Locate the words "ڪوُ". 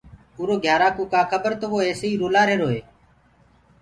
0.95-1.03